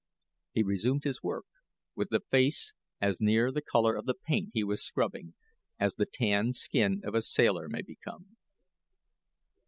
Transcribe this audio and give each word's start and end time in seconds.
He 0.53 0.63
resumed 0.63 1.03
his 1.03 1.21
work, 1.21 1.45
with 1.93 2.11
a 2.11 2.21
face 2.21 2.73
as 2.99 3.21
near 3.21 3.51
the 3.51 3.61
color 3.61 3.95
of 3.95 4.05
the 4.07 4.15
paint 4.15 4.49
he 4.51 4.63
was 4.63 4.83
scrubbing 4.83 5.35
as 5.79 5.93
the 5.93 6.07
tanned 6.11 6.55
skin 6.55 7.01
of 7.05 7.13
a 7.13 7.21
sailor 7.21 7.69
may 7.69 7.83
become. 7.83 8.35